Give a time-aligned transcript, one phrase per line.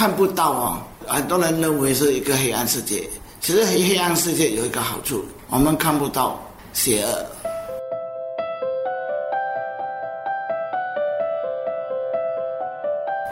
[0.00, 3.06] 看不到啊，很多人认为是一个黑暗世界。
[3.38, 6.42] 其实黑黑暗世界有一个好处，我们看不到
[6.72, 7.26] 邪恶。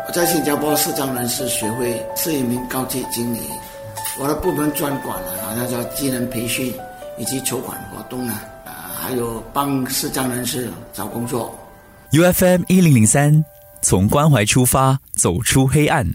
[0.07, 3.41] 我在新加坡视障人士学会是一名高级经理，
[4.21, 6.71] 我的部门专管了，好像叫技能培训
[7.17, 8.35] 以及筹款活动呢，
[8.67, 11.59] 啊，还有帮视障人士找工作。
[12.11, 13.43] U F M 一零零三，
[13.81, 16.07] 从关怀出发，走出黑暗。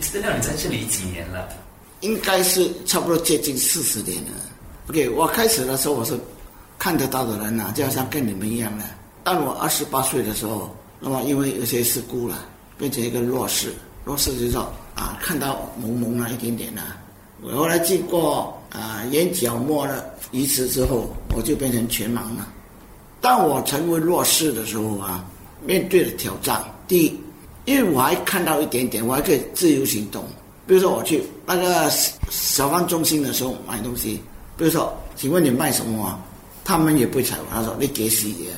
[0.00, 1.48] 资料你在这里几年了？
[2.00, 4.30] 应该是差不多接近四十年了。
[4.88, 6.18] OK，我开始的时候我是
[6.78, 8.84] 看得到的人呐，就好像跟你们一样的。
[9.22, 12.46] 当我二十八岁的时候，那么因为有些事故了。
[12.78, 13.74] 变成一个弱视，
[14.06, 14.62] 弱视就是说
[14.94, 16.96] 啊，看到蒙蒙了一点点了。
[17.42, 22.48] 我后来经过啊眼角膜的移植之后，我就变成全盲了。
[23.20, 25.22] 当我成为弱视的时候啊，
[25.62, 27.20] 面对的挑战，第一，
[27.70, 30.24] 因为我还看到一点点，我还可以自由行动。
[30.66, 31.88] 比如说我去那个
[32.28, 34.20] 小贩中心的时候买东西，
[34.56, 36.20] 比如说，请问你卖什么？
[36.64, 38.50] 他们也不会睬我，他说你给洗的。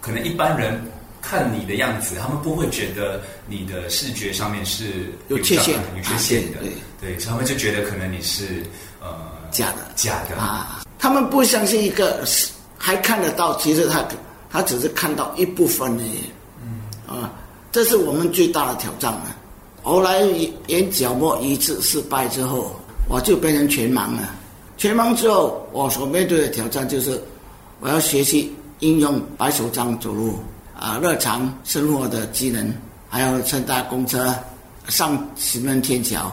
[0.00, 0.80] 可能一般人。
[1.20, 8.62] 看你的样子，他们不会觉得你的视觉上面是有缺陷、有缺陷的，对对，所以他们就觉得可能你是
[9.02, 9.08] 呃
[9.50, 10.80] 假的、假的啊。
[10.96, 12.24] 他们不相信一个
[12.78, 14.02] 还看得到，其实他
[14.48, 16.32] 他只是看到一部分而已。
[16.62, 17.34] 嗯啊，
[17.78, 19.36] 这是我们最大的挑战了。
[19.84, 20.22] 后来
[20.66, 22.72] 眼角膜移植失败之后，
[23.08, 24.34] 我就变成全盲了。
[24.76, 27.22] 全盲之后，我所面对的挑战就是
[27.78, 30.40] 我要学习应用白手杖走路。
[30.76, 32.68] 啊，日常生活的技能，
[33.08, 34.34] 还要乘搭公车、
[34.88, 36.32] 上行人天桥，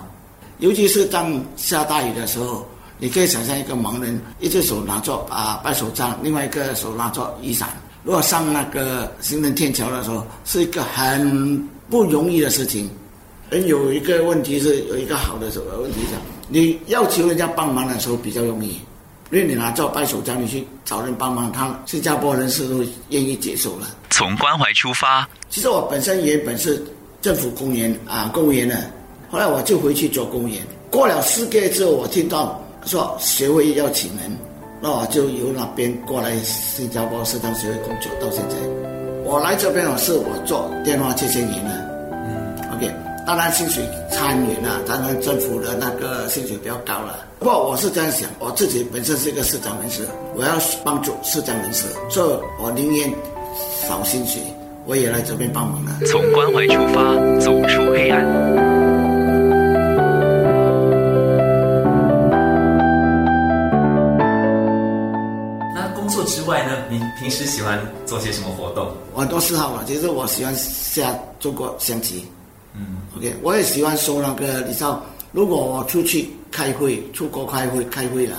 [0.58, 2.66] 尤其是当下大雨的时候，
[2.98, 7.70] 你可以想象一个盲人，一只手拿着啊白手杖，另外一个手拿着雨伞。
[8.06, 11.58] 如果上那个行人天桥的时候，是一个很
[11.90, 12.88] 不容易的事情。
[13.50, 16.16] 人有一个问题是有一个好的时候问题是，
[16.48, 18.80] 你要求人家帮忙的时候比较容易。
[19.32, 23.88] 因为你拿照白手杖，你去找人帮忙，他新加坡人是都愿意接受了。
[24.12, 25.28] 从关怀出发。
[25.50, 26.82] 其实我本身原本是
[27.24, 28.80] 政府公务员啊，公务员的。
[29.32, 30.62] 后来我就回去做公务员。
[30.92, 34.32] 过了四个月之后，我听到说学会要请人，
[34.86, 38.12] 那我就由那边过来新加坡市长协会工作。
[38.22, 38.56] 到现在，
[39.24, 41.72] 我来这边我是我做电话接线员的。
[42.12, 42.92] 嗯，OK。
[43.26, 47.26] 当然薪水参与了，当然政府的那个薪水比较高了。
[47.40, 50.04] 不过我是这样想，我自己本身是一个市长人士，
[50.36, 50.52] 我要
[50.84, 53.12] 帮助市长人士，所以我宁愿
[53.90, 54.40] 少薪水，
[54.86, 56.00] 我也来这边帮忙了。
[56.06, 58.85] 从关怀出发，走出黑暗。
[66.96, 68.90] 你平时喜欢做些什么活动？
[69.14, 72.26] 很多嗜好了，其实我喜欢下中国象棋。
[72.74, 78.38] 嗯，OK，我也喜欢说那个，你知道，如果我出去开会、出国开会、开会了，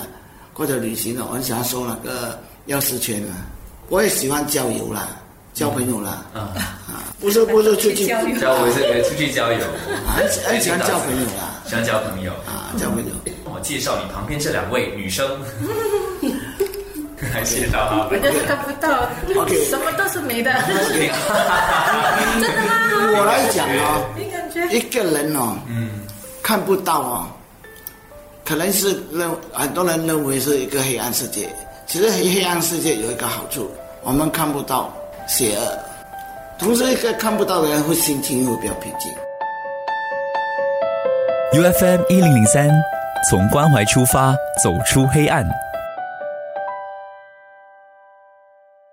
[0.53, 3.45] 或者旅行了，我很喜欢说那个钥匙圈啊。
[3.89, 5.07] 我也喜欢交友啦，
[5.53, 6.25] 交朋友啦。
[6.33, 8.35] 啊啊，不是不是出去交友，
[9.07, 9.59] 出去交友，
[10.07, 13.11] 很很喜欢交朋友啦，喜欢交朋友啊，交朋友。
[13.45, 15.27] 我介绍你旁边这两位女生。
[17.33, 19.09] 还谢到哈，我就是看不到
[19.41, 22.71] ，OK，什么都是没的， 真的吗？
[23.17, 24.05] 我来讲哦，
[24.69, 26.01] 一个人哦，嗯，
[26.43, 27.27] 看不到哦，
[28.45, 31.49] 可能是认很多人认为是一个黑暗世界，
[31.87, 33.67] 其实黑黑暗世界有一个好处，
[34.03, 34.93] 我们看不到
[35.27, 35.79] 邪恶，
[36.59, 39.11] 同时一个看不到的人会心情会比较平静。
[41.59, 42.69] U F M 一零零三，
[43.27, 45.43] 从关怀出发，走出黑暗。